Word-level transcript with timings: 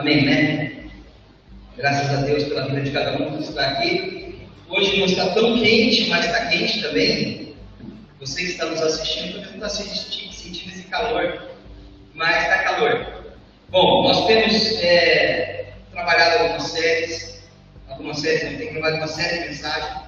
Amém, 0.00 0.24
né? 0.24 0.72
Graças 1.76 2.10
a 2.10 2.22
Deus 2.22 2.44
pela 2.44 2.64
vida 2.64 2.80
de 2.80 2.90
cada 2.90 3.22
um 3.22 3.36
que 3.36 3.42
está 3.42 3.66
aqui. 3.66 4.40
Hoje 4.66 4.98
não 4.98 5.04
está 5.04 5.28
tão 5.34 5.58
quente, 5.58 6.08
mas 6.08 6.24
está 6.24 6.46
quente 6.46 6.80
também. 6.80 7.54
Você 8.18 8.40
que 8.40 8.52
está 8.52 8.64
nos 8.64 8.80
assistindo 8.80 9.32
talvez 9.34 9.56
não 9.56 9.66
está 9.66 9.68
sentindo, 9.68 10.32
sentindo 10.32 10.72
esse 10.72 10.84
calor, 10.84 11.50
mas 12.14 12.44
está 12.44 12.62
calor. 12.62 13.24
Bom, 13.68 14.04
nós 14.04 14.26
temos 14.26 14.82
é, 14.82 15.74
trabalhado 15.92 16.44
algumas 16.44 16.62
séries, 16.70 17.42
algumas 17.86 18.20
séries, 18.20 18.52
não 18.52 18.58
tem 18.58 18.70
trabalhado 18.70 19.02
uma 19.02 19.06
série 19.06 19.42
de 19.42 19.48
mensagens. 19.50 20.00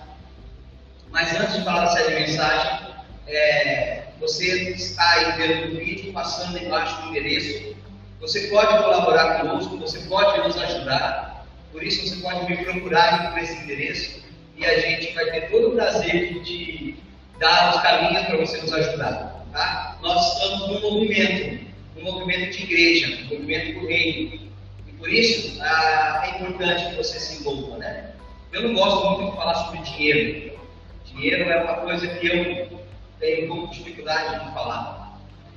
Mas 1.11 1.35
antes 1.39 1.55
de 1.57 1.65
falar 1.65 1.85
da 1.85 1.91
série 1.91 2.15
de 2.15 2.21
mensagem, 2.23 2.95
é, 3.29 4.05
você 4.19 4.71
está 4.71 5.11
aí 5.11 5.33
vendo 5.33 5.75
o 5.75 5.85
vídeo, 5.85 6.15
passando 6.15 6.57
embaixo 6.57 6.99
do 7.03 7.09
endereço. 7.11 7.77
Você 8.23 8.47
pode 8.47 8.69
colaborar 8.85 9.41
conosco, 9.41 9.77
você 9.79 9.99
pode 10.03 10.47
nos 10.47 10.57
ajudar. 10.57 11.45
Por 11.73 11.83
isso 11.83 12.09
você 12.09 12.23
pode 12.23 12.49
me 12.49 12.57
procurar 12.65 13.33
por 13.33 13.43
esse 13.43 13.65
endereço 13.65 14.23
e 14.57 14.65
a 14.65 14.79
gente 14.79 15.13
vai 15.13 15.25
ter 15.33 15.51
todo 15.51 15.71
o 15.71 15.73
prazer 15.73 16.41
de 16.45 16.95
dar 17.41 17.75
os 17.75 17.83
caminhos 17.83 18.25
para 18.27 18.37
você 18.37 18.61
nos 18.61 18.73
ajudar. 18.73 19.45
Tá? 19.51 19.99
Nós 20.01 20.35
estamos 20.35 20.69
num 20.71 20.91
movimento, 20.93 21.67
um 21.97 22.03
movimento 22.05 22.57
de 22.57 22.63
igreja, 22.63 23.25
um 23.25 23.25
movimento 23.25 23.81
do 23.81 23.87
reino. 23.89 24.41
E 24.87 24.93
por 24.93 25.13
isso 25.13 25.61
ah, 25.61 26.23
é 26.25 26.39
importante 26.39 26.91
que 26.91 26.95
você 26.95 27.19
se 27.19 27.41
envolva. 27.41 27.79
Né? 27.79 28.13
Eu 28.53 28.69
não 28.69 28.75
gosto 28.75 29.05
muito 29.05 29.33
de 29.33 29.37
falar 29.37 29.55
sobre 29.57 29.81
dinheiro. 29.81 30.61
Dinheiro 31.07 31.51
é 31.51 31.61
uma 31.65 31.75
coisa 31.75 32.07
que 32.07 32.25
eu 32.25 32.81
tenho 33.19 33.47
um 33.47 33.49
pouco 33.49 33.73
de 33.73 33.79
dificuldade 33.79 34.45
de 34.45 34.55
falar. 34.55 35.02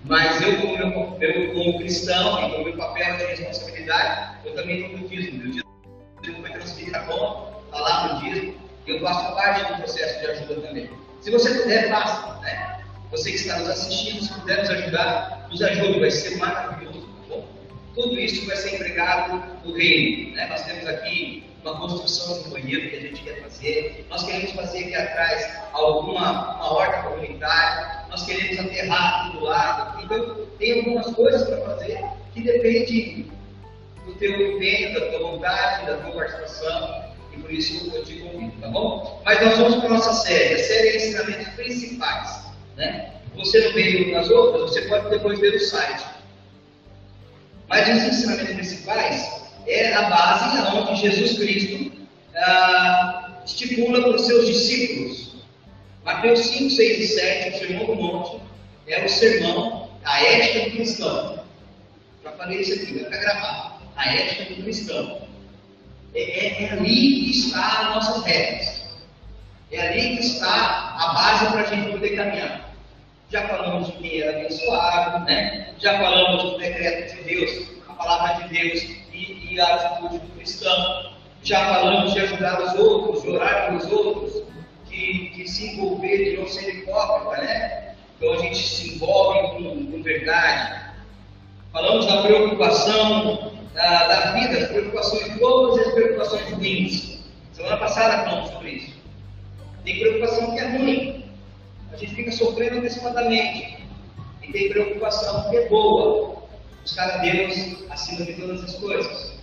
Mas 0.07 0.39
eu, 0.39 0.61
como, 0.61 0.77
meu, 0.77 1.31
eu, 1.31 1.53
como 1.53 1.79
cristão 1.79 2.47
e 2.47 2.51
como 2.51 2.63
meu 2.65 2.77
papel 2.77 3.17
de 3.17 3.23
responsabilidade, 3.25 4.37
eu 4.45 4.53
também 4.53 4.81
estou 4.85 4.99
no 4.99 5.09
dízimo. 5.09 5.43
Meu 5.43 5.63
dízimo 6.21 6.41
foi 6.41 6.49
transferido 6.51 6.97
a 6.97 6.99
bom, 7.01 7.63
falar 7.71 8.13
no 8.13 8.21
dízimo, 8.21 8.55
e 8.85 8.91
eu 8.91 8.99
faço 9.01 9.35
parte 9.35 9.71
do 9.71 9.77
processo 9.79 10.19
de 10.19 10.25
ajuda 10.27 10.61
também. 10.61 10.89
Se 11.21 11.31
você 11.31 11.55
puder, 11.55 11.89
faça. 11.89 12.39
Né? 12.41 12.83
Você 13.09 13.31
que 13.31 13.37
está 13.37 13.57
nos 13.57 13.69
assistindo, 13.69 14.23
se 14.23 14.33
puder 14.33 14.59
nos 14.59 14.69
ajudar, 14.69 15.47
nos 15.49 15.61
ajude, 15.63 15.99
vai 15.99 16.11
ser 16.11 16.37
maravilhoso. 16.37 17.07
Tá 17.07 17.35
bom? 17.35 17.47
Tudo 17.95 18.19
isso 18.19 18.45
vai 18.45 18.57
ser 18.57 18.75
empregado 18.75 19.43
no 19.63 19.73
reino. 19.73 20.35
Né? 20.35 20.45
Nós 20.47 20.63
temos 20.65 20.85
aqui 20.85 21.43
uma 21.65 21.79
construção 21.79 22.43
de 22.43 22.49
banheiro 22.49 22.89
que 22.89 22.95
a 22.95 23.01
gente 23.01 23.23
quer 23.23 23.41
fazer, 23.41 24.05
nós 24.09 24.23
queremos 24.23 24.51
fazer 24.51 24.79
aqui 24.79 24.95
atrás 24.95 25.59
alguma 25.73 26.55
uma 26.55 26.73
horta 26.73 27.09
comunitária, 27.09 28.05
nós 28.09 28.23
queremos 28.25 28.59
aterrar 28.59 29.27
aqui 29.27 29.37
do 29.37 29.43
lado. 29.43 30.03
Então, 30.03 30.47
tem 30.59 30.79
algumas 30.79 31.07
coisas 31.15 31.47
para 31.47 31.57
fazer 31.61 32.05
que 32.33 32.41
depende 32.41 33.25
do 34.05 34.13
teu 34.15 34.55
empenho, 34.55 34.93
da 34.93 35.07
tua 35.07 35.31
vontade, 35.31 35.85
da 35.87 35.97
tua 35.97 36.11
participação. 36.11 37.05
E 37.33 37.37
por 37.39 37.51
isso 37.51 37.91
eu 37.93 38.03
te 38.03 38.19
convido, 38.19 38.53
tá 38.61 38.67
bom? 38.69 39.21
Mas 39.25 39.41
nós 39.41 39.57
vamos 39.57 39.75
para 39.75 39.87
a 39.87 39.93
nossa 39.93 40.13
série. 40.13 40.53
A 40.53 40.63
série 40.63 40.89
é 40.89 40.95
ensinamentos 40.97 41.47
principais. 41.55 42.45
Né? 42.77 43.11
Você 43.35 43.59
não 43.59 43.73
veio 43.73 44.13
nas 44.13 44.29
outras, 44.29 44.71
você 44.71 44.83
pode 44.83 45.09
depois 45.09 45.39
ver 45.39 45.55
o 45.55 45.59
site. 45.59 46.05
Mas 47.67 47.89
os 47.89 48.03
ensinamentos 48.03 48.53
principais 48.53 49.44
é 49.67 49.93
a 49.93 50.09
base 50.09 50.57
onde 50.77 51.01
Jesus 51.01 51.37
Cristo 51.37 51.91
ah, 52.35 53.41
estipula 53.45 54.01
para 54.01 54.15
os 54.15 54.25
seus 54.25 54.47
discípulos. 54.47 55.35
Mateus 56.03 56.39
5, 56.39 56.69
6 56.69 56.99
e 56.99 57.07
7, 57.07 57.55
o 57.55 57.59
Sermão 57.59 57.85
do 57.87 57.95
Monte, 57.95 58.41
é 58.87 59.03
o 59.03 59.09
sermão, 59.09 59.89
a 60.03 60.23
ética 60.23 60.69
do 60.69 60.75
cristão. 60.75 61.43
Já 62.23 62.31
falei 62.33 62.61
isso 62.61 62.73
aqui, 62.73 62.93
vai 62.93 63.05
ficar 63.05 63.17
gravado. 63.17 63.75
A 63.95 64.13
ética 64.13 64.53
do 64.53 64.63
cristão. 64.63 65.21
É, 66.13 66.21
é, 66.21 66.63
é 66.63 66.69
ali 66.71 67.25
que 67.25 67.31
está 67.31 67.81
as 67.81 67.95
nossas 67.95 68.23
regras. 68.23 68.85
É 69.71 69.87
ali 69.87 70.17
que 70.17 70.23
está 70.23 70.95
a 70.99 71.13
base 71.13 71.51
para 71.51 71.61
a 71.61 71.75
gente 71.75 71.91
poder 71.91 72.15
caminhar. 72.15 72.75
Já 73.31 73.47
falamos 73.47 73.87
de 73.87 73.93
quem 73.93 74.21
era 74.21 74.39
abençoado, 74.39 75.25
né? 75.25 75.65
já 75.79 75.97
falamos 75.99 76.43
do 76.43 76.57
decreto 76.57 77.15
de 77.15 77.23
Deus, 77.23 77.67
a 77.87 77.93
palavra 77.93 78.47
de 78.47 78.53
Deus 78.53 79.04
e, 79.15 79.53
e 79.53 79.59
a 79.59 79.75
atitude 79.75 80.19
do 80.19 80.35
cristão. 80.35 81.11
Já 81.43 81.73
falamos 81.73 82.13
de 82.13 82.19
ajudar 82.19 82.61
os 82.61 82.73
outros, 82.79 83.23
de 83.23 83.29
orar 83.29 83.67
pelos 83.67 83.91
outros, 83.91 84.43
de, 84.89 85.29
de 85.29 85.47
se 85.47 85.73
envolver, 85.73 86.31
de 86.31 86.37
não 86.37 86.47
ser 86.47 86.69
hipócrita, 86.75 87.41
né? 87.41 87.95
Então 88.17 88.33
a 88.33 88.37
gente 88.37 88.57
se 88.57 88.95
envolve 88.95 89.39
com, 89.49 89.91
com 89.91 90.03
verdade. 90.03 90.85
Falamos 91.71 92.05
da 92.05 92.21
preocupação 92.21 93.51
da, 93.73 94.07
da 94.07 94.31
vida, 94.31 94.57
as 94.57 94.67
preocupações 94.69 95.27
e 95.27 95.79
as 95.81 95.93
preocupações 95.93 96.51
ruins. 96.51 97.19
Semana 97.51 97.77
passada 97.77 98.23
falamos 98.23 98.49
sobre 98.51 98.71
isso. 98.71 98.95
Tem 99.83 99.99
preocupação 99.99 100.51
que 100.51 100.59
é 100.59 100.77
ruim. 100.77 101.25
A 101.91 101.97
gente 101.97 102.15
fica 102.15 102.31
sofrendo 102.31 102.79
antecipadamente. 102.79 103.85
E 104.41 104.51
tem 104.51 104.69
preocupação 104.69 105.49
que 105.49 105.57
é 105.57 105.69
boa 105.69 106.34
buscar 106.85 107.09
a 107.09 107.17
Deus 107.17 107.83
acima 107.89 108.23
de 108.25 108.33
todas 108.33 108.63
as 108.63 108.75
coisas. 108.75 109.33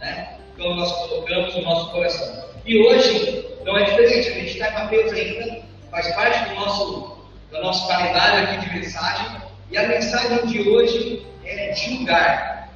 Né? 0.00 0.36
Então 0.52 0.74
nós 0.74 0.92
colocamos 0.92 1.54
o 1.54 1.62
nosso 1.62 1.90
coração. 1.92 2.44
E 2.66 2.76
hoje 2.84 3.46
não 3.64 3.78
é 3.78 3.84
diferente, 3.84 4.28
a 4.28 4.32
gente 4.32 4.50
está 4.50 4.68
em 4.68 4.74
Mateus 4.74 5.12
ainda, 5.12 5.62
faz 5.90 6.12
parte 6.14 6.48
do 6.48 6.54
nosso, 6.56 7.18
do 7.52 7.62
nosso 7.62 7.86
calendário 7.86 8.48
aqui 8.48 8.66
de 8.66 8.74
mensagem, 8.74 9.42
e 9.70 9.76
a 9.78 9.88
mensagem 9.88 10.46
de 10.46 10.68
hoje 10.68 11.26
é 11.44 11.72
julgar. 11.74 12.68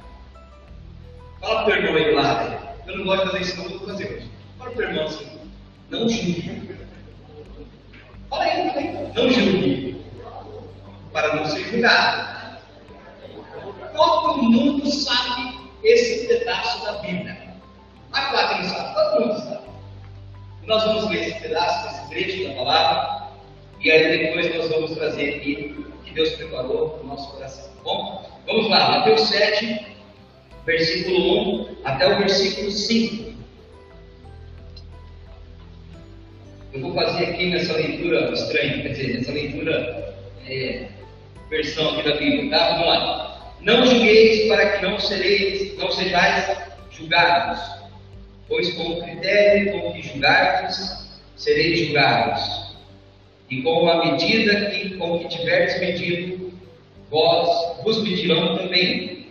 Fala 1.41 1.63
para 1.63 1.63
o 1.63 1.65
teu 1.65 1.75
irmão 1.75 1.95
aí 1.95 2.15
lado, 2.15 2.57
eu 2.87 2.97
não 2.97 3.05
gosto 3.05 3.25
de 3.25 3.31
fazer 3.31 3.43
isso, 3.43 3.57
não 3.57 3.77
vou 3.77 3.87
fazer 3.87 4.05
hoje. 4.05 4.31
Fala 4.57 4.71
para 4.71 4.71
o 4.71 4.75
teu 4.75 4.89
irmão 4.89 5.05
assim, 5.05 5.39
não 5.89 6.09
julgue. 6.09 6.77
Fala 8.29 8.43
aí, 8.43 9.11
não 9.13 9.29
julgue, 9.29 10.01
para 11.11 11.35
não 11.35 11.45
ser 11.45 11.63
julgado. 11.65 12.36
Todo 13.97 14.43
mundo 14.43 14.89
sabe 14.91 15.57
esse 15.83 16.27
pedaço 16.27 16.85
da 16.85 16.93
Bíblia. 16.99 17.35
Que 18.13 18.61
não 18.61 18.69
sabe, 18.69 18.93
todo 18.93 19.25
mundo 19.27 19.39
sabe. 19.41 19.67
Nós 20.65 20.83
vamos 20.83 21.09
ler 21.09 21.27
esse 21.27 21.39
pedaço, 21.39 21.87
esse 21.87 22.09
trecho 22.09 22.47
da 22.47 22.55
palavra, 22.55 23.27
e 23.79 23.91
aí 23.91 24.17
depois 24.17 24.55
nós 24.55 24.69
vamos 24.69 24.91
trazer 24.91 25.35
aqui 25.35 25.75
o 25.77 26.03
que 26.03 26.13
Deus 26.13 26.29
preparou 26.31 26.89
para 26.89 27.03
o 27.03 27.07
nosso 27.07 27.31
coração. 27.33 27.63
Tá 27.63 27.83
bom? 27.83 28.29
Vamos 28.45 28.69
lá, 28.69 28.99
Mateus 28.99 29.21
7, 29.21 29.87
versículo 30.65 31.69
1 31.69 31.77
até 31.85 32.13
o 32.13 32.17
versículo 32.17 32.71
5. 32.71 33.27
Eu 36.73 36.81
vou 36.81 36.93
fazer 36.93 37.25
aqui 37.25 37.49
nessa 37.49 37.73
leitura 37.73 38.31
estranha, 38.33 38.81
quer 38.81 38.89
dizer, 38.89 39.17
nessa 39.17 39.31
leitura 39.31 40.15
é, 40.47 40.87
versão 41.49 41.89
aqui 41.91 42.09
da 42.09 42.15
Bíblia, 42.17 42.49
tá? 42.49 42.71
Vamos 42.73 42.87
lá. 42.87 43.26
Não 43.67 43.85
julgueis 43.85 44.47
para 44.47 44.69
que 44.69 44.85
não 44.85 44.97
sereis, 44.97 45.77
não 45.77 45.91
sejais 45.91 46.57
julgados, 46.89 47.59
pois 48.47 48.73
com 48.75 48.93
o 48.93 49.03
critério 49.03 49.73
com 49.73 49.91
que 49.91 50.03
julgardes, 50.03 51.19
sereis 51.35 51.79
julgados. 51.87 52.77
E 53.51 53.61
com 53.61 53.89
a 53.89 54.05
medida 54.05 54.69
que, 54.71 54.91
com 54.91 55.19
que 55.19 55.27
tiverdes 55.27 55.81
medido, 55.81 56.53
vós 57.11 57.83
vos 57.83 58.01
medirão 58.03 58.57
também. 58.57 59.27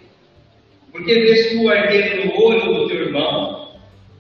Porque 0.93 1.15
vês 1.15 1.53
tu 1.53 1.71
arqueiro 1.71 2.27
no 2.27 2.39
olho 2.39 2.75
do 2.75 2.89
teu 2.89 3.07
irmão, 3.07 3.71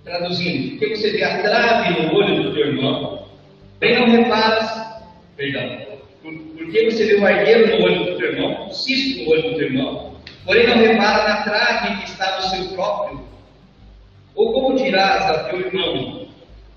traduzindo, 0.02 0.78
porque 0.78 0.96
você 0.96 1.10
vê 1.10 1.24
a 1.24 1.42
trave 1.42 2.02
no 2.02 2.14
olho 2.14 2.42
do 2.42 2.54
teu 2.54 2.68
irmão, 2.68 3.28
bem 3.78 3.98
não 3.98 4.10
reparas, 4.10 5.02
perdão, 5.36 5.85
porque 6.32 6.90
você 6.90 7.06
vê 7.06 7.14
o 7.16 7.26
argueiro 7.26 7.78
no 7.78 7.84
olho 7.84 8.04
do 8.04 8.18
teu 8.18 8.32
irmão, 8.32 8.68
o 8.68 8.72
cisco 8.72 9.24
no 9.24 9.30
olho 9.30 9.42
do 9.42 9.56
teu 9.56 9.66
irmão, 9.66 10.16
porém 10.44 10.66
não 10.66 10.76
repara 10.76 11.28
na 11.28 11.42
trave 11.42 11.96
que 11.98 12.10
está 12.10 12.36
no 12.36 12.42
seu 12.42 12.74
próprio? 12.74 13.24
Ou 14.34 14.52
como 14.52 14.76
dirás 14.76 15.24
a 15.30 15.44
teu 15.44 15.60
irmão, 15.60 16.28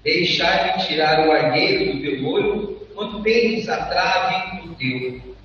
deixar-me 0.03 0.85
tirar 0.85 1.27
o 1.27 1.31
argueiro 1.31 1.93
do 1.93 2.01
teu 2.01 2.27
olho, 2.27 2.87
quando 2.93 3.23
tens 3.23 3.67
a 3.67 3.85
trave 3.85 4.61
do 4.67 4.75
teu 4.75 5.35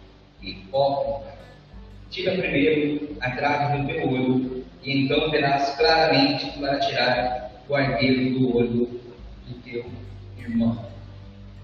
hipócrita? 0.42 1.34
Tira 2.10 2.32
primeiro 2.32 3.16
a 3.20 3.30
trave 3.30 3.78
do 3.78 3.88
teu 3.88 4.08
olho, 4.08 4.64
e 4.82 5.04
então 5.04 5.30
verás 5.30 5.70
claramente 5.76 6.58
para 6.58 6.78
tirar 6.78 7.50
o 7.68 7.74
argueiro 7.74 8.38
do 8.38 8.56
olho 8.56 9.00
do 9.48 9.54
teu 9.64 9.84
irmão. 10.38 10.84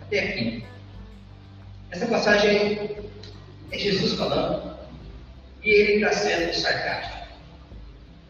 Até 0.01 0.21
aqui. 0.21 0.70
Essa 1.91 2.07
passagem 2.07 2.97
é 3.73 3.79
Jesus 3.79 4.15
falando 4.15 4.79
e 5.65 5.71
ele 5.71 6.05
está 6.05 6.13
sendo 6.13 6.55
sarcástico. 6.55 7.27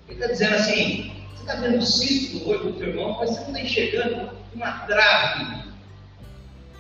Ele 0.09 0.19
está 0.19 0.33
dizendo 0.33 0.55
assim: 0.55 1.13
você 1.35 1.41
está 1.43 1.55
vendo 1.57 1.77
um 1.77 1.83
cisto 1.83 2.39
no 2.39 2.49
olho 2.49 2.65
do 2.65 2.73
teu 2.73 2.89
irmão, 2.89 3.17
mas 3.19 3.31
você 3.31 3.41
não 3.41 3.49
está 3.49 3.61
enxergando 3.61 4.31
uma 4.55 4.73
trave, 4.87 5.65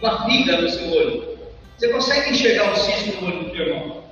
uma 0.00 0.26
viga 0.26 0.60
no 0.60 0.68
seu 0.70 0.88
olho. 0.90 1.38
Você 1.76 1.88
consegue 1.88 2.30
enxergar 2.30 2.72
um 2.72 2.76
cisto 2.76 3.20
no 3.20 3.26
olho 3.28 3.44
do 3.44 3.50
teu 3.50 3.66
irmão? 3.66 4.04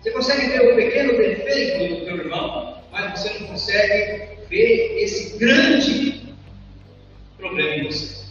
Você 0.00 0.10
consegue 0.10 0.46
ver 0.48 0.72
o 0.72 0.76
pequeno 0.76 1.18
defeito 1.18 1.94
do 1.94 2.04
teu 2.06 2.16
irmão, 2.16 2.82
mas 2.90 3.20
você 3.20 3.38
não 3.38 3.48
consegue 3.48 4.38
ver 4.48 5.02
esse 5.02 5.38
grande 5.38 6.34
problema 7.36 7.74
em 7.74 7.84
você. 7.84 8.24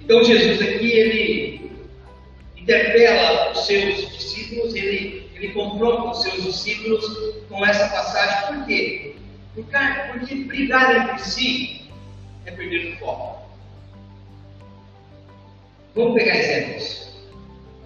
Então 0.00 0.24
Jesus 0.24 0.60
aqui, 0.60 0.90
ele 0.90 1.57
interpela 2.68 3.52
os 3.52 3.64
seus 3.64 4.12
discípulos, 4.12 4.74
ele, 4.74 5.30
ele 5.34 5.48
confronta 5.54 6.10
os 6.10 6.22
seus 6.22 6.44
discípulos 6.44 7.02
com 7.48 7.64
essa 7.64 7.88
passagem. 7.88 8.58
Por 8.58 8.66
quê? 8.66 9.14
Porque, 9.54 9.76
porque 10.12 10.34
brigar 10.44 10.94
entre 10.94 11.18
si 11.24 11.90
é 12.44 12.50
perder 12.50 12.92
o 12.92 12.98
foco. 12.98 13.48
Vamos 15.94 16.14
pegar 16.14 16.36
exemplos. 16.36 17.08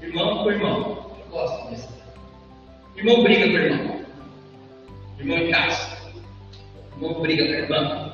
Irmão 0.03 0.43
com 0.43 0.51
irmão. 0.51 1.17
Eu 1.25 1.31
gosto 1.31 1.71
disso. 1.71 1.89
Irmão 2.97 3.23
briga 3.23 3.47
com 3.47 3.57
irmão. 3.57 4.05
Irmão 5.21 5.39
em 5.39 5.51
casa. 5.53 5.97
Irmão 6.97 7.21
briga 7.23 7.47
com 7.47 7.53
irmão. 7.53 8.13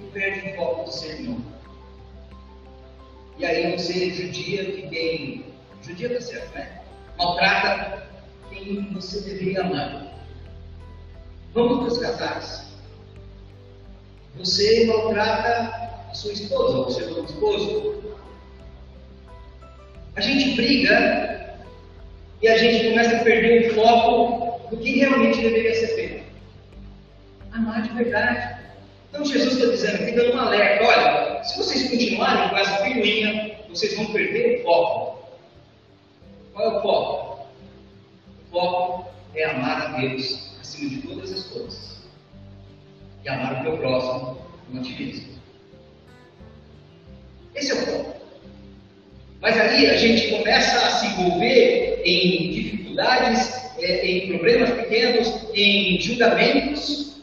E 0.00 0.04
perde 0.12 0.50
o 0.50 0.56
foco 0.56 0.84
do 0.84 0.92
seu 0.92 1.10
irmão. 1.10 1.47
Aí 3.48 3.72
você 3.72 4.10
judia 4.10 4.62
que 4.62 4.82
quem. 4.88 5.44
Judia 5.80 6.10
tá 6.10 6.20
certo, 6.20 6.54
né? 6.54 6.82
Maltrata 7.16 8.06
quem 8.50 8.92
você 8.92 9.22
deveria 9.22 9.62
amar. 9.62 10.12
Vamos 11.54 11.78
para 11.78 11.86
os 11.86 11.98
casais. 11.98 12.68
Você 14.36 14.84
maltrata 14.84 16.10
a 16.10 16.14
sua 16.14 16.32
esposa, 16.34 16.78
o 16.78 16.90
seu 16.90 17.24
esposo. 17.24 18.04
A 20.14 20.20
gente 20.20 20.54
briga 20.54 21.56
e 22.42 22.48
a 22.48 22.58
gente 22.58 22.90
começa 22.90 23.16
a 23.16 23.24
perder 23.24 23.70
o 23.70 23.74
foco 23.76 24.68
do 24.68 24.76
que 24.76 24.98
realmente 24.98 25.40
deveria 25.40 25.74
ser 25.74 25.94
feito. 25.94 26.24
Amar 27.52 27.80
de 27.80 27.94
verdade. 27.94 28.62
Então 29.08 29.24
Jesus 29.24 29.54
está 29.54 29.70
dizendo 29.70 30.02
aqui, 30.02 30.12
dando 30.12 30.34
um 30.34 30.38
alerta, 30.38 30.84
olha, 30.84 31.27
se 31.44 31.56
vocês 31.56 31.90
continuarem 31.90 32.48
com 32.48 32.56
essa 32.56 32.82
piruinha, 32.82 33.58
vocês 33.68 33.96
vão 33.96 34.06
perder 34.12 34.60
o 34.60 34.62
foco. 34.64 35.18
Qual 36.52 36.64
é 36.64 36.78
o 36.78 36.82
foco? 36.82 37.46
O 38.46 38.50
foco 38.50 39.10
é 39.34 39.44
amar 39.44 39.82
a 39.82 39.98
Deus 39.98 40.50
acima 40.60 40.90
de 40.90 41.02
todas 41.02 41.32
as 41.32 41.44
coisas. 41.44 41.98
E 43.24 43.28
amar 43.28 43.60
o 43.60 43.62
teu 43.62 43.78
próximo 43.78 44.38
como 44.66 44.80
a 44.80 44.82
ti 44.82 45.02
mesmo. 45.02 45.28
Esse 47.54 47.72
é 47.72 47.74
o 47.74 47.86
foco. 47.86 48.14
Mas 49.40 49.56
aí 49.58 49.86
a 49.86 49.96
gente 49.96 50.30
começa 50.30 50.86
a 50.86 50.90
se 50.90 51.06
envolver 51.06 52.02
em 52.04 52.50
dificuldades, 52.50 53.72
é, 53.78 54.06
em 54.06 54.28
problemas 54.28 54.70
pequenos, 54.70 55.44
em 55.54 56.00
julgamentos. 56.00 57.17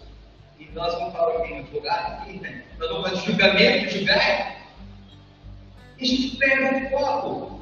Nós 0.75 0.93
vamos 0.95 1.13
falar 1.13 1.37
aqui 1.37 1.53
no 1.53 1.59
advogado 1.59 2.21
aqui, 2.21 2.37
né? 2.41 2.63
Nós 2.77 2.89
vamos 2.89 3.21
de 3.21 3.25
julgamento, 3.27 3.97
julgar. 3.97 4.57
E 5.97 6.03
a 6.03 6.05
gente 6.05 6.35
perde 6.35 6.85
o 6.85 6.89
foco. 6.89 7.61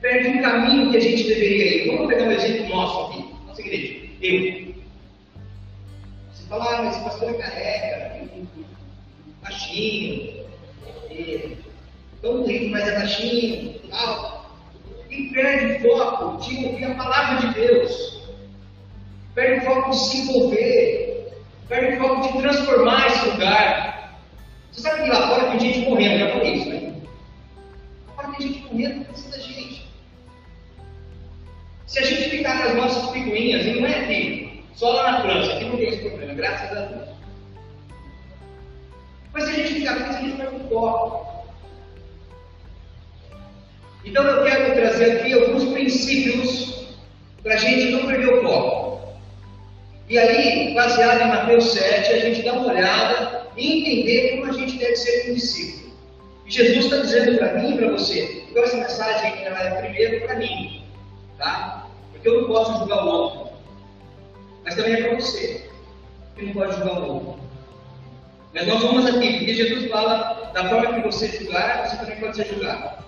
Perde 0.00 0.28
um 0.30 0.42
caminho 0.42 0.90
que 0.90 0.96
a 0.96 1.00
gente 1.00 1.22
deveria 1.22 1.84
ir. 1.84 1.96
Vamos 1.96 2.08
pegar 2.08 2.24
um 2.24 2.32
exemplo 2.32 2.68
nosso 2.74 3.12
aqui, 3.12 3.34
nossa 3.46 3.60
igreja. 3.60 4.08
Eu. 4.20 4.74
Você 6.32 6.46
fala, 6.48 6.76
ah, 6.76 6.82
mas 6.82 6.96
pastor 6.98 7.30
é 7.30 7.34
careca, 7.34 8.28
baixinho, 9.42 10.44
tão 12.20 12.44
lindo, 12.44 12.70
mas 12.70 12.88
é 12.88 12.98
baixinho, 12.98 13.80
tal. 13.90 14.56
E 15.08 15.28
perde 15.28 15.86
o 15.86 15.96
foco 15.96 16.38
de 16.42 16.66
ouvir 16.66 16.84
a 16.84 16.94
palavra 16.96 17.46
de 17.46 17.54
Deus. 17.54 18.26
Perde 19.36 19.60
o 19.60 19.70
foco 19.70 19.90
de 19.90 19.96
se 19.96 20.18
envolver. 20.22 21.05
Perde 21.68 21.96
o 21.96 22.00
foco 22.00 22.32
de 22.32 22.42
transformar 22.42 23.06
esse 23.06 23.28
lugar. 23.30 24.20
Você 24.70 24.82
sabe 24.82 25.02
que 25.02 25.08
lá 25.08 25.28
fora 25.28 25.50
tem 25.50 25.60
gente 25.60 25.88
morrendo, 25.88 26.20
já 26.20 26.32
falei 26.32 26.54
isso, 26.54 26.68
né? 26.68 26.94
Lá 28.06 28.14
fora 28.14 28.36
tem 28.36 28.48
gente 28.48 28.62
morrendo 28.64 28.98
por 29.00 29.06
causa 29.06 29.30
da 29.30 29.38
gente. 29.38 29.86
Se 31.86 31.98
a 31.98 32.02
gente 32.02 32.30
ficar 32.30 32.62
com 32.62 32.68
as 32.68 32.74
nossas 32.74 33.10
picuinhas, 33.10 33.66
e 33.66 33.80
não 33.80 33.88
é 33.88 34.00
aqui, 34.00 34.64
só 34.74 34.92
lá 34.92 35.12
na 35.12 35.20
França, 35.22 35.52
aqui 35.52 35.64
não 35.64 35.76
tem 35.76 35.88
esse 35.88 36.08
problema, 36.08 36.34
graças 36.34 36.76
a 36.76 36.80
Deus. 36.82 37.08
Mas 39.32 39.44
se 39.44 39.50
a 39.50 39.54
gente 39.54 39.74
ficar 39.74 39.94
com 39.96 40.10
isso, 40.10 40.18
a 40.18 40.22
gente 40.22 40.36
vai 40.36 40.46
com 40.46 40.68
foco. 40.68 41.46
Então 44.04 44.24
eu 44.24 44.44
quero 44.44 44.74
trazer 44.74 45.18
aqui 45.18 45.32
alguns 45.32 45.64
princípios 45.72 46.86
para 47.42 47.54
a 47.54 47.56
gente 47.56 47.90
não 47.90 48.06
perder 48.06 48.34
o 48.34 48.42
foco. 48.42 48.75
E 50.08 50.18
aí, 50.18 50.72
baseado 50.74 51.22
em 51.22 51.28
Mateus 51.28 51.72
7, 51.72 52.12
a 52.12 52.18
gente 52.20 52.42
dá 52.42 52.52
uma 52.52 52.68
olhada 52.68 53.48
e 53.56 53.80
entender 53.80 54.36
como 54.36 54.50
a 54.50 54.52
gente 54.52 54.78
deve 54.78 54.94
ser 54.94 55.30
um 55.30 55.34
discípulo. 55.34 55.92
E 56.46 56.50
Jesus 56.50 56.84
está 56.84 56.98
dizendo 56.98 57.38
para 57.38 57.54
mim 57.54 57.74
e 57.74 57.78
para 57.78 57.90
você, 57.90 58.44
então 58.48 58.62
essa 58.62 58.76
mensagem 58.76 59.44
ela 59.44 59.60
é 59.60 59.82
primeiro 59.82 60.24
para 60.24 60.36
mim, 60.36 60.84
tá? 61.38 61.88
Porque 62.12 62.28
eu 62.28 62.42
não 62.42 62.48
posso 62.48 62.78
julgar 62.78 63.04
o 63.04 63.08
outro, 63.08 63.48
mas 64.64 64.76
também 64.76 64.94
é 64.94 65.08
para 65.08 65.16
você, 65.16 65.68
que 66.36 66.44
não 66.44 66.52
pode 66.52 66.76
julgar 66.76 67.00
o 67.00 67.12
outro. 67.14 67.40
Mas 68.54 68.66
nós 68.68 68.80
vamos 68.80 69.06
aqui, 69.06 69.38
porque 69.38 69.54
Jesus 69.54 69.90
fala 69.90 70.50
da 70.54 70.68
forma 70.68 70.94
que 70.94 71.00
você 71.00 71.26
julgar, 71.28 71.88
você 71.88 71.96
também 71.96 72.16
pode 72.20 72.36
ser 72.36 72.46
julgado. 72.46 73.04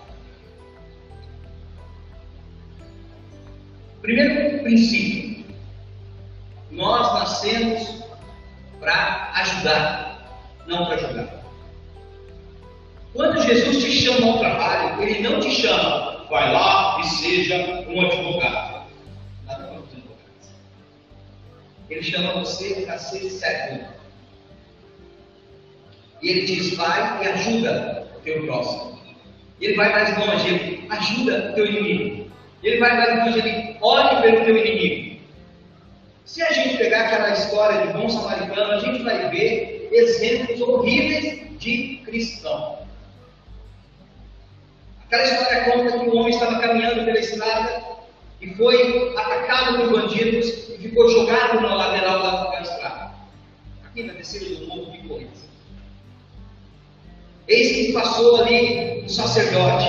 Primeiro 4.01 4.63
princípio: 4.63 5.28
nós 6.79 7.13
nascemos 7.13 8.03
para 8.79 9.31
ajudar, 9.35 10.25
não 10.65 10.85
para 10.85 10.97
julgar. 10.97 11.43
Quando 13.13 13.41
Jesus 13.41 13.83
te 13.83 13.91
chama 13.91 14.31
ao 14.31 14.39
trabalho, 14.39 15.03
ele 15.03 15.27
não 15.27 15.41
te 15.41 15.51
chama, 15.51 16.25
vai 16.29 16.53
lá 16.53 17.01
e 17.01 17.03
seja 17.03 17.85
um 17.89 18.01
advogado. 18.01 18.87
Nada 19.45 19.63
contra 19.65 19.81
os 19.81 19.93
advogados. 19.93 20.49
Ele 21.89 22.03
chama 22.03 22.33
você 22.39 22.81
para 22.85 22.97
ser 22.97 23.29
servo. 23.29 23.85
E 26.21 26.29
ele 26.29 26.45
diz: 26.45 26.75
vai 26.75 27.25
e 27.25 27.27
ajuda 27.27 28.07
o 28.15 28.19
teu 28.21 28.45
próximo. 28.45 28.99
Ele 29.59 29.75
vai 29.75 29.91
mais 29.91 30.17
longe, 30.17 30.47
ele 30.47 30.87
ajuda 30.89 31.51
o 31.51 31.55
teu 31.55 31.65
inimigo. 31.65 32.31
Ele 32.63 32.77
vai 32.77 32.95
mais 32.95 33.25
longe, 33.25 33.39
ele 33.39 33.77
ore 33.81 34.21
pelo 34.21 34.45
teu 34.45 34.57
inimigo. 34.57 35.08
Se 36.29 36.43
a 36.43 36.53
gente 36.53 36.77
pegar 36.77 37.07
aquela 37.07 37.31
história 37.31 37.87
de 37.87 37.93
bom 37.93 38.07
samaritano, 38.07 38.73
a 38.73 38.79
gente 38.81 39.01
vai 39.01 39.31
ver 39.31 39.89
exemplos 39.91 40.61
horríveis 40.61 41.59
de 41.59 42.03
cristão. 42.05 42.77
Aquela 45.05 45.23
história 45.23 45.63
conta 45.63 45.91
que 45.91 46.07
um 46.07 46.19
homem 46.19 46.29
estava 46.29 46.59
caminhando 46.59 47.03
pela 47.03 47.17
estrada 47.17 47.83
e 48.39 48.53
foi 48.53 49.11
atacado 49.17 49.79
por 49.79 50.01
bandidos 50.01 50.69
e 50.69 50.77
ficou 50.77 51.09
jogado 51.09 51.61
na 51.61 51.73
lateral 51.73 52.21
da 52.51 52.61
estrada. 52.61 53.11
Aqui 53.85 54.03
na 54.03 54.13
descida 54.13 54.53
do 54.53 54.67
morro 54.67 54.91
de 54.91 54.99
Corinthians. 55.07 55.49
Eis 57.47 57.87
que 57.87 57.93
passou 57.93 58.41
ali 58.41 59.01
um 59.03 59.09
sacerdote. 59.09 59.87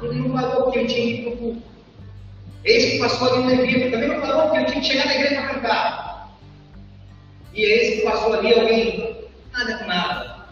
Ele 0.00 0.20
não 0.20 0.30
parou 0.30 0.62
porque 0.62 0.78
ele 0.78 0.88
tinha 0.88 1.06
ir 1.06 1.36
para 1.36 1.44
o. 1.44 1.71
Eis 2.64 2.92
que 2.92 2.98
passou 2.98 3.32
ali 3.32 3.42
um 3.42 3.46
levita. 3.46 3.90
Também 3.90 4.08
não 4.08 4.20
parou 4.20 4.42
porque 4.42 4.56
ele 4.58 4.66
tinha 4.66 4.80
que 4.80 4.86
chegar 4.86 5.06
na 5.06 5.14
igreja 5.14 5.42
para 5.42 5.54
cantar. 5.54 6.38
E 7.54 7.64
eis 7.64 7.94
que 7.96 8.00
passou 8.02 8.32
ali 8.34 8.54
alguém, 8.54 9.16
nada 9.52 9.78
com 9.78 9.84
nada. 9.86 10.46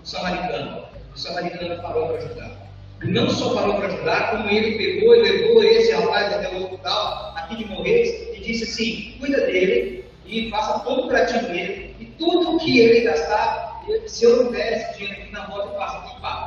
O 0.00 0.06
samaritano. 0.06 0.84
O 1.14 1.18
samaritano 1.18 1.82
parou 1.82 2.08
para 2.08 2.18
ajudar. 2.18 2.70
E 3.02 3.06
não 3.06 3.30
só 3.30 3.54
parou 3.54 3.76
para 3.76 3.86
ajudar, 3.86 4.30
como 4.30 4.50
ele 4.50 4.76
pegou 4.76 5.16
e 5.16 5.22
levou 5.22 5.64
esse 5.64 5.90
rapaz 5.92 6.32
até 6.34 6.50
o 6.50 6.64
hospital, 6.64 7.32
aqui 7.34 7.56
de 7.56 7.64
Morretes, 7.64 8.36
e 8.36 8.40
disse 8.40 8.64
assim: 8.64 9.16
cuida 9.18 9.46
dele 9.46 10.04
e 10.26 10.50
faça 10.50 10.80
todo 10.80 11.06
o 11.06 11.08
tratinho 11.08 11.48
dele, 11.48 11.96
e 11.98 12.04
tudo 12.04 12.58
que 12.58 12.78
ele 12.78 13.00
gastar, 13.00 13.82
se 14.06 14.24
eu 14.24 14.44
não 14.44 14.52
der 14.52 14.72
esse 14.74 14.98
dinheiro 14.98 15.22
aqui 15.22 15.32
na 15.32 15.46
volta, 15.46 15.68
eu 15.68 15.78
faço 15.78 15.96
aqui 15.96 16.20
pago. 16.20 16.39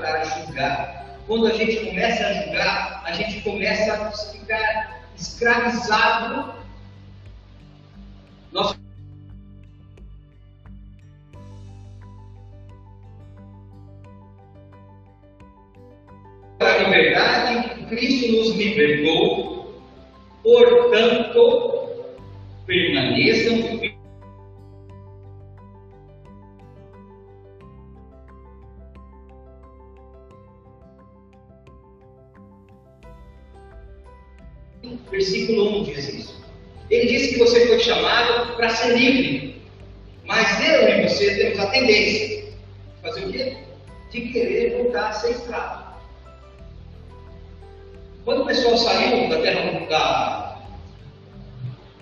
Para 0.00 0.24
julgar. 0.24 1.06
Quando 1.26 1.46
a 1.46 1.52
gente 1.52 1.84
começa 1.84 2.26
a 2.26 2.32
julgar, 2.32 3.02
a 3.04 3.12
gente 3.12 3.40
começa 3.42 3.92
a 3.92 4.10
ficar 4.12 5.02
escravizado. 5.16 6.54
Nós 8.52 8.78
na 16.60 16.88
verdade, 16.88 17.84
Cristo 17.86 18.32
nos 18.32 18.56
libertou, 18.56 19.82
portanto, 20.42 21.88
permaneçam 22.66 23.97
chamado 37.88 38.54
para 38.56 38.68
ser 38.68 38.96
livre. 38.96 39.62
Mas 40.24 40.68
eu 40.68 40.88
e 40.88 41.08
você 41.08 41.34
temos 41.36 41.58
a 41.58 41.66
tendência 41.68 42.42
de 42.42 42.52
fazer 43.02 43.24
o 43.24 43.32
quê? 43.32 43.56
De 44.10 44.20
querer 44.20 44.82
voltar 44.82 45.08
a 45.08 45.12
ser 45.12 45.30
escravo. 45.30 45.88
Quando 48.24 48.42
o 48.42 48.46
pessoal 48.46 48.76
saiu 48.76 49.28
da 49.30 49.40
terra 49.40 49.86
da, 49.88 50.58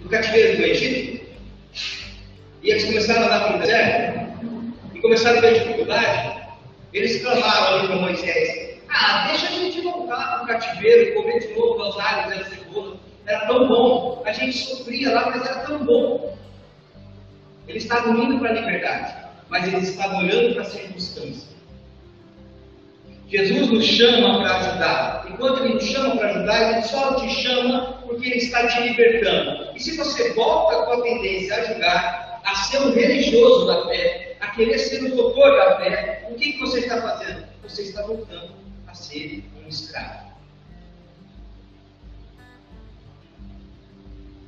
do 0.01 0.09
cativeiro 0.09 0.57
do 0.57 0.63
Egito, 0.65 1.25
e 2.63 2.71
eles 2.71 2.85
começaram 2.85 3.23
a 3.23 3.27
andar 3.27 3.47
pelo 3.47 3.59
deserto, 3.61 4.27
e 4.93 5.01
começaram 5.01 5.39
a 5.39 5.41
ter 5.41 5.55
dificuldade, 5.55 6.43
eles 6.93 7.23
clamaram 7.23 7.79
ali 7.79 7.87
para 7.87 7.97
Moisés: 7.97 8.81
Ah, 8.89 9.29
deixa 9.29 9.47
a 9.47 9.51
gente 9.51 9.81
voltar 9.83 10.17
para 10.17 10.43
o 10.43 10.47
cativeiro, 10.49 11.15
comer 11.15 11.39
de 11.39 11.55
novo 11.55 11.81
as 11.85 11.97
águas 11.97 12.39
e 12.39 12.41
a 12.41 12.45
cebola. 12.45 13.06
Era 13.27 13.47
tão 13.47 13.67
bom, 13.67 14.23
a 14.25 14.33
gente 14.33 14.57
sofria 14.57 15.13
lá, 15.13 15.31
mas 15.31 15.45
era 15.45 15.61
tão 15.67 15.85
bom. 15.85 16.37
Eles 17.67 17.83
estavam 17.83 18.17
indo 18.23 18.39
para 18.39 18.51
a 18.51 18.53
liberdade, 18.53 19.15
mas 19.49 19.67
eles 19.67 19.89
estavam 19.89 20.19
olhando 20.19 20.55
para 20.55 20.63
a 20.63 20.67
circunstância. 20.67 21.57
Jesus 23.29 23.69
nos 23.71 23.85
chama 23.85 24.39
para 24.39 24.57
ajudar. 24.57 25.27
Enquanto 25.29 25.65
Ele 25.65 25.75
nos 25.75 25.85
chama 25.85 26.17
para 26.17 26.31
ajudar, 26.31 26.73
Ele 26.73 26.83
só 26.83 27.15
te 27.17 27.29
chama 27.31 28.01
porque 28.07 28.27
Ele 28.27 28.37
está 28.37 28.69
te 28.69 28.81
libertando. 28.83 29.77
E 29.77 29.81
se 29.81 29.97
você 29.97 30.33
volta 30.35 30.85
com 30.85 30.93
a 30.93 31.03
tendência 31.03 31.57
a 31.57 31.65
julgar, 31.65 32.41
a 32.45 32.55
ser 32.55 32.79
um 32.83 32.93
religioso 32.93 33.67
da 33.67 33.89
fé, 33.89 34.37
a 34.41 34.47
querer 34.49 34.79
ser 34.79 35.03
o 35.03 35.17
doutor 35.17 35.57
da 35.57 35.77
fé, 35.79 36.29
o 36.31 36.35
que, 36.37 36.53
que 36.53 36.61
você 36.61 36.79
está 36.81 37.03
fazendo? 37.03 37.45
Você 37.65 37.83
está 37.83 38.03
voltando 38.03 38.53
a 38.87 38.95
ser 38.95 39.43
um 39.65 39.69
escravo. 39.69 40.36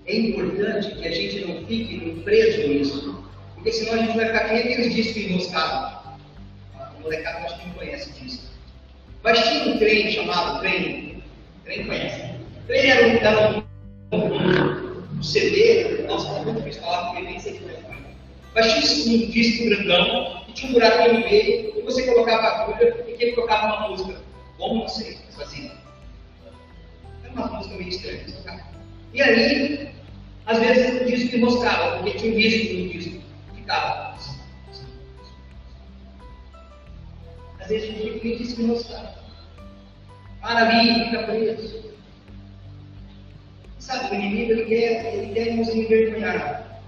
É 0.08 0.16
importante 0.16 0.94
que 0.94 1.06
a 1.06 1.10
gente 1.10 1.44
não 1.44 1.66
fique 1.66 2.22
preso 2.24 2.66
nisso, 2.66 3.24
porque 3.54 3.70
senão 3.72 3.92
a 3.92 3.98
gente 3.98 4.16
vai 4.16 4.26
ficar 4.28 4.48
que 4.48 4.54
aqueles 4.54 4.94
discos 4.94 5.16
enroscados. 5.18 5.98
A 6.80 6.92
molecada 7.02 7.44
acho 7.44 7.60
que 7.60 7.66
não 7.66 7.74
conhece 7.74 8.10
disso. 8.12 8.50
Mas 9.22 9.38
tinha 9.46 9.74
um 9.74 9.78
trem 9.78 10.10
chamado 10.10 10.60
trem, 10.60 11.22
trem 11.64 11.86
conhece? 11.86 12.34
Trem 12.66 12.90
era 12.90 13.06
um, 13.06 13.10
era 13.16 13.64
um, 14.12 15.18
um 15.18 15.22
CD, 15.22 16.06
nossa, 16.06 16.32
tá 16.32 16.42
muito 16.42 16.56
difícil 16.56 16.80
falar 16.80 17.10
porque 17.10 17.22
nem 17.24 17.38
sei 17.38 17.52
o 17.52 17.58
que 17.58 17.64
vai 17.64 17.98
Mas 18.54 18.94
tinha 18.94 19.26
um 19.26 19.30
disco 19.30 19.64
grandão 19.66 20.42
e 20.48 20.52
tinha 20.52 20.70
um 20.70 20.72
buraco 20.72 21.12
no 21.12 21.20
meio, 21.20 21.78
e 21.78 21.82
você 21.82 22.06
colocava 22.06 22.46
a 22.46 22.62
agulha 22.62 23.04
e 23.06 23.22
ele 23.22 23.32
colocava 23.32 23.76
uma 23.76 23.88
música. 23.90 24.22
Como 24.56 24.80
não 24.80 24.88
sei, 24.88 25.18
fazia. 25.36 25.70
Era 27.24 27.32
uma 27.34 27.46
música 27.48 27.76
meio 27.76 27.90
estranha, 27.90 28.24
E 29.12 29.22
aí, 29.22 29.97
às 30.48 30.58
vezes 30.60 31.02
o 31.02 31.04
disco 31.04 31.38
mostrava, 31.38 31.98
porque 31.98 32.18
tinha 32.18 32.32
disco 32.32 32.74
no 32.74 32.88
disco, 32.88 33.22
ficava. 33.54 34.16
Às 37.60 37.68
vezes 37.68 37.90
o 37.90 38.20
disco 38.20 38.62
mostrava. 38.62 39.14
Para 40.40 40.66
ali, 40.66 41.04
fica 41.04 41.22
preso. 41.24 41.92
Sabe, 43.78 44.10
o 44.10 44.14
inimigo 44.14 44.52
ele 44.52 44.64
quer, 44.64 45.14
ele 45.14 45.34
quer 45.34 45.54
nos 45.54 45.68
envergonhar. 45.68 46.80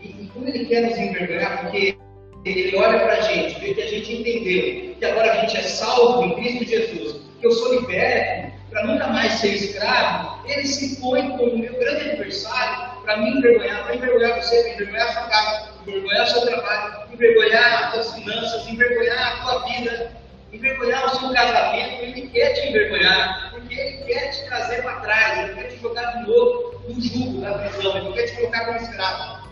E, 0.00 0.06
e 0.06 0.30
como 0.32 0.48
ele 0.48 0.64
quer 0.66 0.82
nos 0.82 0.96
envergonhar, 0.96 1.62
porque 1.62 1.98
ele 2.44 2.76
olha 2.76 3.00
para 3.00 3.14
a 3.14 3.20
gente, 3.20 3.58
vê 3.58 3.74
que 3.74 3.82
a 3.82 3.88
gente 3.88 4.14
entendeu 4.14 4.94
que 4.94 5.04
agora 5.04 5.32
a 5.32 5.40
gente 5.40 5.56
é 5.56 5.62
salvo 5.62 6.22
em 6.22 6.34
Cristo 6.36 6.64
Jesus, 6.66 7.20
que 7.40 7.46
eu 7.46 7.50
sou 7.50 7.80
liberto 7.80 8.47
para 8.70 8.84
nunca 8.84 9.06
mais 9.08 9.32
ser 9.34 9.54
escravo, 9.54 10.46
ele 10.46 10.66
se 10.66 11.00
põe 11.00 11.28
como 11.30 11.58
meu 11.58 11.72
grande 11.78 12.10
adversário 12.10 13.02
para 13.02 13.16
me 13.18 13.30
envergonhar, 13.30 13.84
para 13.84 13.96
envergonhar 13.96 14.36
você, 14.36 14.62
para 14.62 14.72
envergonhar 14.74 15.08
a 15.08 15.12
sua 15.12 15.22
casa, 15.22 15.70
envergonhar 15.86 16.24
o 16.24 16.26
seu 16.26 16.40
trabalho, 16.42 17.12
envergonhar 17.12 17.84
as 17.84 17.92
suas 17.92 18.14
finanças, 18.14 18.68
envergonhar 18.68 19.18
a 19.18 19.42
tua 19.42 19.66
vida, 19.66 20.12
envergonhar 20.52 21.06
o 21.06 21.18
seu 21.18 21.32
casamento. 21.32 22.02
Ele 22.02 22.28
quer 22.28 22.52
te 22.52 22.68
envergonhar, 22.68 23.50
porque 23.50 23.74
ele 23.74 24.04
quer 24.04 24.30
te 24.30 24.44
trazer 24.46 24.82
para 24.82 25.00
trás, 25.00 25.38
ele 25.38 25.54
quer 25.54 25.68
te 25.68 25.80
jogar 25.80 26.04
de 26.12 26.26
novo 26.28 26.82
no 26.88 27.00
jugo 27.00 27.40
da 27.40 27.52
prisão, 27.58 27.96
ele 27.96 28.12
quer 28.12 28.22
te 28.24 28.36
colocar 28.36 28.66
como 28.66 28.78
escravo. 28.78 29.48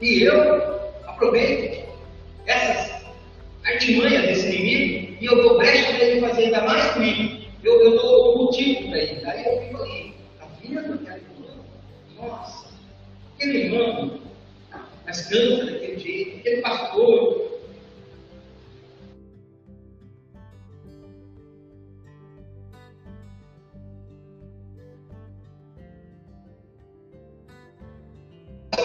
E 0.00 0.22
eu 0.22 0.92
aproveito 1.06 1.88
essas 2.46 3.02
artimanhas 3.64 4.22
desse 4.22 4.48
inimigo 4.48 5.16
e 5.20 5.26
eu 5.26 5.42
dou 5.42 5.58
brecha 5.58 5.92
para 5.92 6.04
ele 6.04 6.20
fazer 6.20 6.44
ainda 6.44 6.62
mais 6.62 6.92
comigo. 6.92 7.37
Eu, 7.62 7.80
eu 7.82 7.96
dou 7.96 8.34
um 8.34 8.44
motivo 8.44 8.88
para 8.88 8.98
ele. 8.98 9.26
Aí 9.26 9.44
eu 9.44 9.62
fico 9.62 9.82
ali, 9.82 10.14
a 10.40 10.46
filha 10.46 10.82
do 10.82 10.98
cara, 10.98 11.20
nossa, 12.16 12.68
aquele 13.34 13.58
irmão, 13.58 14.20
mas 15.04 15.26
canta 15.26 15.66
daquele 15.66 15.98
jeito, 15.98 16.38
aquele 16.38 16.62
pastor. 16.62 17.48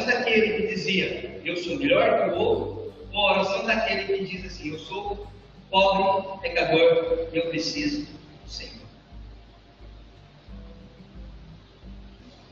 daquele 0.06 0.54
que 0.54 0.68
dizia, 0.68 1.42
eu 1.46 1.56
sou 1.56 1.78
melhor 1.78 2.30
que 2.30 2.36
o 2.36 2.40
outro, 2.40 2.94
ou 3.14 3.28
a 3.28 3.32
oração 3.34 3.66
daquele 3.66 4.06
que 4.06 4.26
diz 4.26 4.46
assim, 4.46 4.72
eu 4.72 4.80
sou 4.80 5.28
pobre, 5.70 6.42
pecador, 6.42 7.28
eu 7.32 7.50
preciso 7.50 8.13
Senhor. 8.54 8.84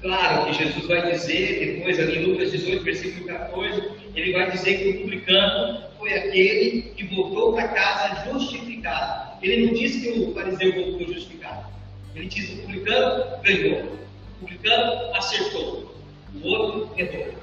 Claro 0.01 0.46
que 0.46 0.53
Jesus 0.53 0.88
vai 0.88 1.12
dizer, 1.12 1.75
depois 1.75 2.00
ali 2.00 2.17
em 2.17 2.25
Lucas 2.25 2.51
18, 2.51 2.84
versículo 2.84 3.27
14, 3.27 3.91
ele 4.15 4.34
vai 4.34 4.50
dizer 4.50 4.77
que 4.79 4.89
o 4.89 5.01
publicano 5.01 5.84
foi 6.00 6.13
aquele 6.13 6.81
que 6.96 7.03
voltou 7.15 7.53
para 7.53 7.67
casa 7.67 8.31
justificado. 8.31 9.38
Ele 9.43 9.67
não 9.67 9.74
disse 9.75 10.01
que 10.01 10.20
o 10.20 10.34
fariseu 10.34 10.74
voltou 10.74 11.13
justificado. 11.13 11.67
Ele 12.15 12.25
diz 12.25 12.50
que 12.50 12.55
o 12.55 12.62
publicano 12.63 13.41
ganhou, 13.43 13.84
o 13.84 14.39
publicano 14.39 15.15
acertou, 15.15 15.96
o 16.34 16.48
outro 16.48 16.91
errou. 16.98 17.36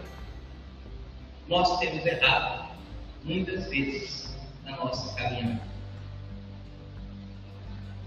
Nós 1.47 1.79
temos 1.79 2.05
errado 2.05 2.71
muitas 3.23 3.71
vezes 3.71 4.37
na 4.65 4.77
nossa 4.77 5.15
caminhada. 5.15 5.68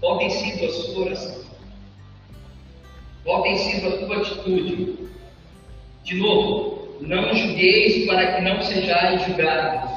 Qual 0.02 0.18
tem 0.18 0.30
sido 0.30 0.64
a 0.64 0.68
sua 0.68 1.04
oração? 1.04 1.44
Qual 3.22 3.42
tem 3.44 3.56
sido 3.56 3.86
a 3.86 3.98
tua 3.98 4.16
atitude? 4.16 4.98
De 6.02 6.14
novo, 6.16 6.98
não 7.00 7.32
julgueis 7.32 8.04
para 8.08 8.32
que 8.32 8.42
não 8.42 8.60
sejais 8.62 9.24
julgados, 9.24 9.90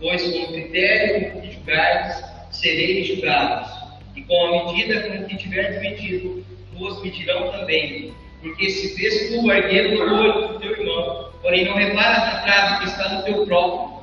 pois 0.00 0.22
com 0.24 0.42
o 0.42 0.46
critério 0.48 1.30
com 1.30 1.40
que 1.40 1.52
julgares, 1.52 2.24
sereis 2.50 3.06
julgados, 3.06 3.70
e 4.16 4.22
com 4.22 4.44
a 4.44 4.72
medida 4.72 5.02
com 5.02 5.24
que 5.24 5.36
tiverdes 5.36 5.80
medido, 5.80 6.44
vos 6.72 7.00
medirão 7.00 7.52
também. 7.52 8.12
Porque 8.42 8.68
se 8.68 9.00
vês 9.00 9.28
tu 9.28 9.46
o 9.46 9.50
argueiro 9.52 10.04
no 10.04 10.20
olho 10.20 10.48
do 10.48 10.58
teu 10.58 10.72
irmão, 10.72 11.30
porém 11.40 11.64
não 11.64 11.76
reparas 11.76 12.24
na 12.24 12.40
trave 12.40 12.78
que 12.78 12.90
está 12.90 13.08
no 13.08 13.22
teu 13.22 13.46
próprio, 13.46 14.02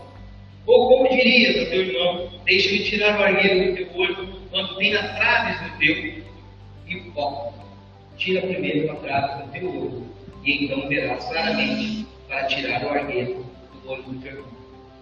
ou 0.65 0.87
como 0.87 1.09
dirias 1.09 1.59
ao 1.59 1.65
teu 1.65 1.81
irmão, 1.81 2.29
deixa-me 2.45 2.85
tirar 2.85 3.19
o 3.19 3.23
argueiro 3.23 3.71
do 3.71 3.75
teu 3.75 3.99
olho, 3.99 4.30
tem 4.75 4.95
as 4.95 5.17
traves 5.17 5.61
no 5.61 5.77
teu, 5.77 6.23
foco 7.13 7.61
tira 8.21 8.41
primeiro 8.41 8.91
a 8.91 8.95
trave 8.97 9.43
do 9.43 9.51
teu 9.51 9.69
olho, 9.69 10.07
e 10.43 10.65
então 10.65 10.87
verás 10.87 11.25
claramente 11.25 12.07
para 12.27 12.45
tirar 12.45 12.83
o 12.83 12.89
argueiro 12.89 13.45
do 13.81 13.89
olho 13.89 14.03
do 14.03 14.21
teu 14.21 14.31
irmão. 14.33 14.51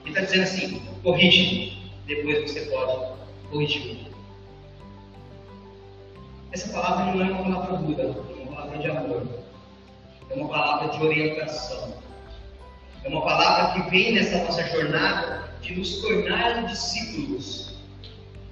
Ele 0.05 0.09
está 0.09 0.21
dizendo 0.21 0.43
assim: 0.43 0.81
corrige, 1.03 1.77
depois 2.05 2.49
você 2.49 2.61
pode 2.61 3.19
corrigir. 3.49 4.07
Essa 6.51 6.71
palavra 6.71 7.13
não 7.13 7.25
é 7.25 7.31
uma 7.31 7.43
palavra 7.43 7.77
dura, 7.77 8.03
é 8.03 8.41
uma 8.41 8.55
palavra 8.55 8.77
de 8.79 8.87
amor, 8.89 9.27
é 10.29 10.33
uma 10.33 10.47
palavra 10.47 10.97
de 10.97 11.03
orientação, 11.03 11.93
é 13.03 13.07
uma 13.09 13.21
palavra 13.21 13.73
que 13.73 13.89
vem 13.89 14.13
nessa 14.13 14.43
nossa 14.45 14.63
jornada 14.69 15.53
de 15.61 15.75
nos 15.75 16.01
tornar 16.01 16.65
discípulos, 16.65 17.78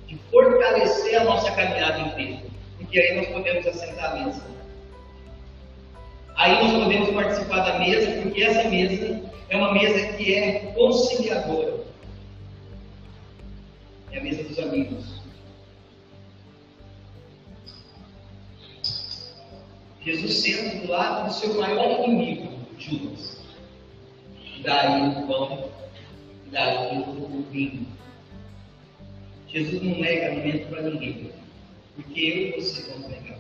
de 0.08 0.18
fortalecer 0.32 1.22
a 1.22 1.24
nossa 1.24 1.52
caminhada 1.52 2.00
em 2.00 2.12
Cristo, 2.12 2.52
porque 2.78 3.00
aí 3.00 3.16
nós 3.18 3.28
podemos 3.28 3.68
assentar 3.68 4.12
a 4.12 4.16
mesa 4.26 4.58
Aí 6.38 6.52
nós 6.52 6.84
podemos 6.84 7.10
participar 7.10 7.62
da 7.62 7.80
mesa, 7.80 8.22
porque 8.22 8.44
essa 8.44 8.70
mesa 8.70 9.22
é 9.50 9.58
uma 9.58 9.74
mesa 9.74 10.14
que 10.14 10.36
é 10.36 10.72
conciliadora. 10.76 11.84
É 14.12 14.20
a 14.20 14.24
mesa 14.24 14.44
dos 14.44 14.60
amigos. 14.60 15.18
Jesus 20.06 20.36
senta 20.36 20.78
do 20.78 20.92
lado 20.92 21.28
do 21.28 21.34
seu 21.34 21.56
maior 21.56 22.04
inimigo, 22.04 22.54
Judas. 22.78 23.42
E 24.56 24.62
daí 24.62 25.10
o 25.10 25.28
pão, 25.28 25.72
e 26.46 26.50
daí 26.52 27.00
o 27.00 27.46
vinho. 27.52 27.88
Jesus 29.58 29.82
não 29.82 29.98
nega 29.98 30.28
alimento 30.28 30.68
para 30.68 30.84
ninguém, 30.84 31.32
porque 31.96 32.20
eu 32.20 32.38
e 32.38 32.62
você 32.62 32.92
vamos 32.92 33.10
negar. 33.10 33.40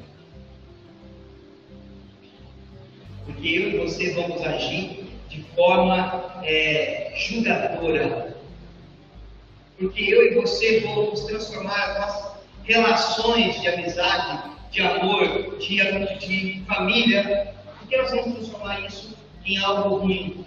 Porque 3.25 3.47
eu 3.47 3.69
e 3.69 3.77
você 3.77 4.13
vamos 4.13 4.41
agir 4.41 5.05
de 5.29 5.43
forma 5.55 6.41
é, 6.43 7.13
julgadora. 7.15 8.35
Porque 9.77 10.01
eu 10.11 10.31
e 10.31 10.35
você 10.35 10.79
vamos 10.79 11.23
transformar 11.25 11.99
nossas 11.99 12.37
relações 12.63 13.61
de 13.61 13.67
amizade, 13.67 14.55
de 14.71 14.81
amor, 14.81 15.55
de, 15.59 16.17
de 16.17 16.63
família, 16.65 17.53
porque 17.77 17.95
nós 17.95 18.09
vamos 18.09 18.33
transformar 18.37 18.79
isso 18.87 19.15
em 19.45 19.57
algo 19.59 19.97
ruim. 19.97 20.45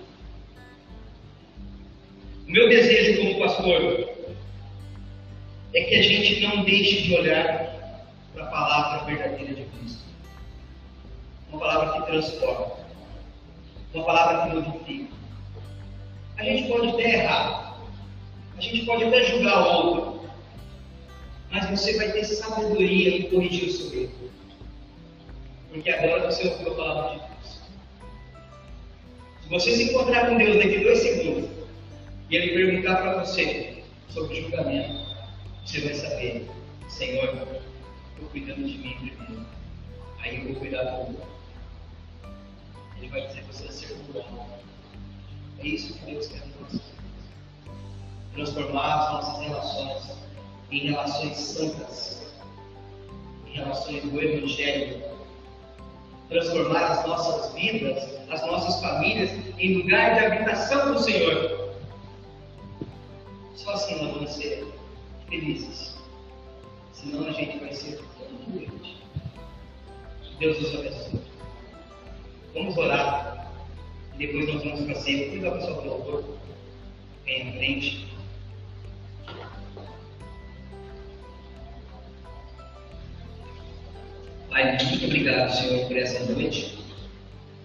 O 2.48 2.50
meu 2.50 2.68
desejo 2.68 3.20
como 3.20 3.38
pastor 3.38 4.19
é 5.74 5.84
que 5.84 5.94
a 5.94 6.02
gente 6.02 6.40
não 6.40 6.64
deixe 6.64 7.02
de 7.02 7.14
olhar 7.14 7.80
para 8.34 8.44
a 8.44 8.50
palavra 8.50 9.04
verdadeira 9.06 9.54
de 9.54 9.64
Cristo. 9.64 10.04
Uma 11.50 11.60
palavra 11.60 12.00
que 12.00 12.10
transforma. 12.10 12.76
Uma 13.94 14.04
palavra 14.04 14.50
que 14.50 14.56
modifica. 14.56 15.14
A 16.38 16.44
gente 16.44 16.68
pode 16.68 16.88
até 16.88 17.14
errar. 17.14 17.78
A 18.56 18.60
gente 18.60 18.84
pode 18.84 19.04
até 19.04 19.24
julgar 19.24 19.62
o 19.62 19.86
outro. 19.86 20.30
Mas 21.50 21.68
você 21.70 21.96
vai 21.96 22.12
ter 22.12 22.24
sabedoria 22.24 23.16
em 23.16 23.30
corrigir 23.30 23.68
o 23.68 23.72
seu 23.72 24.02
erro. 24.02 24.30
Porque 25.70 25.90
agora 25.90 26.30
você 26.30 26.48
ouviu 26.48 26.72
a 26.72 26.76
palavra 26.76 27.10
de 27.10 27.18
Deus. 27.18 27.60
Se 29.42 29.48
você 29.48 29.70
se 29.72 29.82
encontrar 29.90 30.28
com 30.28 30.36
Deus 30.36 30.56
daqui 30.56 30.76
a 30.76 30.82
dois 30.82 30.98
segundos 30.98 31.50
e 32.28 32.36
Ele 32.36 32.54
perguntar 32.54 32.96
para 32.96 33.24
você 33.24 33.82
sobre 34.08 34.42
julgamento, 34.42 34.99
você 35.70 35.80
vai 35.82 35.94
saber, 35.94 36.50
Senhor, 36.88 37.28
estou 37.28 38.28
cuidando 38.32 38.64
de 38.64 38.76
mim 38.78 38.92
primeiro. 38.96 39.46
Aí 40.18 40.38
eu 40.38 40.46
vou 40.46 40.56
cuidar 40.56 40.82
do 40.82 40.98
outro. 40.98 41.22
Ele 42.96 43.08
vai 43.08 43.28
dizer 43.28 43.44
você 43.44 43.68
acertou 43.68 44.20
a 44.20 44.30
mão. 44.32 44.48
É 45.60 45.66
isso 45.68 45.94
que 45.94 46.06
Deus 46.06 46.26
quer 46.26 46.40
de 46.40 46.50
nós. 46.60 46.82
Transformar 48.34 48.94
as 48.94 49.12
nossas 49.12 49.46
relações 49.46 50.18
em 50.72 50.78
relações 50.88 51.36
santas, 51.36 52.32
em 53.46 53.52
relações 53.52 54.02
do 54.02 54.20
Evangelho. 54.20 55.04
Transformar 56.30 56.84
as 56.84 57.06
nossas 57.06 57.54
vidas, 57.54 58.08
as 58.28 58.44
nossas 58.44 58.80
famílias, 58.80 59.30
em 59.56 59.74
lugar 59.76 60.14
de 60.14 60.26
habitação 60.26 60.94
do 60.94 60.98
Senhor. 60.98 61.76
Só 63.54 63.70
assim 63.74 64.02
nós 64.02 64.14
vamos 64.14 64.30
ser 64.32 64.69
felizes. 65.30 65.96
Senão 66.92 67.26
a 67.26 67.32
gente 67.32 67.58
vai 67.58 67.72
ser 67.72 67.96
tão 68.18 68.52
doente. 68.52 69.02
Deus 70.38 70.60
nos 70.60 70.74
abençoe. 70.74 71.20
Vamos 72.52 72.76
orar. 72.76 73.52
E 74.14 74.26
depois 74.26 74.52
nós 74.52 74.62
vamos 74.64 74.80
para 74.84 74.94
sempre. 74.96 75.30
Cuida 75.30 75.52
pessoa 75.52 75.80
do 75.80 75.90
autor. 75.90 76.38
Vem 77.24 77.48
em 77.48 77.52
frente. 77.52 78.10
Pai, 84.50 84.76
muito 84.84 85.04
obrigado, 85.04 85.52
Senhor, 85.52 85.86
por 85.86 85.96
essa 85.96 86.32
noite, 86.32 86.84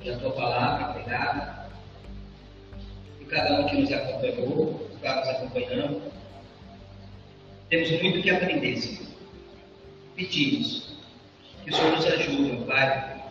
pela 0.04 0.20
tua 0.20 0.32
palavra 0.34 0.94
pregada, 0.94 1.68
e 3.20 3.26
cada 3.26 3.60
um 3.60 3.66
que 3.66 3.78
nos 3.78 3.92
acompanhou, 3.92 4.88
que 4.90 4.96
está 4.98 5.16
nos 5.16 5.30
acompanhando. 5.30 6.02
Temos 7.70 7.90
muito 8.02 8.22
que 8.22 8.30
aprender, 8.30 8.78
Senhor. 8.78 9.08
Pedimos 10.16 10.96
que 11.64 11.72
o 11.72 11.76
Senhor 11.76 11.92
nos 11.92 12.06
ajude, 12.06 12.66
Pai, 12.66 13.24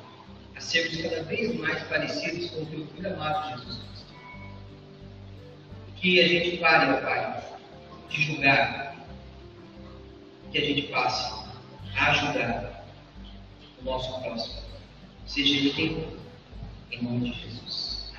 a 0.57 0.61
sermos 0.61 1.03
cada 1.03 1.23
vez 1.23 1.55
mais 1.57 1.83
parecidos 1.85 2.51
com 2.51 2.63
o 2.63 2.67
teu 2.67 2.87
filho 2.89 3.15
amado 3.15 3.51
Jesus 3.51 3.79
Cristo. 3.79 4.15
Que 5.97 6.21
a 6.21 6.29
gente 6.29 6.57
pare, 6.59 6.93
ó 6.93 7.01
Pai, 7.01 7.45
de 8.09 8.23
julgar, 8.23 8.97
que 10.51 10.59
a 10.59 10.65
gente 10.65 10.83
passe 10.89 11.45
a 11.97 12.11
ajudar 12.11 12.87
o 13.81 13.85
nosso 13.85 14.21
próximo, 14.21 14.63
seja 15.27 15.57
ele 15.57 15.71
quem 15.71 15.95
for, 15.95 16.19
em 16.91 17.03
nome 17.03 17.31
de 17.31 17.41
Jesus. 17.41 18.13